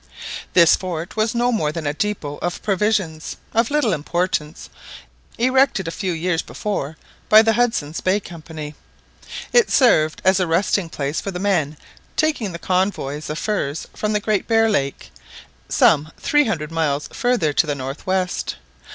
This 0.53 0.75
fort 0.75 1.15
was 1.15 1.35
no 1.35 1.51
more 1.51 1.71
than 1.71 1.85
a 1.85 1.93
depôt 1.93 2.39
of 2.39 2.63
provisions, 2.63 3.37
of 3.53 3.69
little 3.69 3.93
importance, 3.93 4.67
erected 5.37 5.87
a 5.87 5.91
few 5.91 6.11
years 6.11 6.41
before 6.41 6.97
by 7.29 7.43
the 7.43 7.53
Hudson's 7.53 8.01
Bay 8.01 8.19
Company. 8.19 8.73
It 9.53 9.69
served 9.69 10.19
as 10.25 10.39
a 10.39 10.47
resting 10.47 10.89
place 10.89 11.21
for 11.21 11.29
the 11.29 11.37
men 11.37 11.77
taking 12.15 12.51
the 12.51 12.57
convoys 12.57 13.29
of 13.29 13.37
furs 13.37 13.87
from 13.93 14.13
the 14.13 14.19
Great 14.19 14.47
Bear 14.47 14.67
Lake, 14.71 15.11
some 15.69 16.11
three 16.17 16.45
hundred 16.45 16.71
miles 16.71 17.07
further 17.13 17.53
to 17.53 17.67
the 17.67 17.75
north 17.75 18.07
west. 18.07 18.55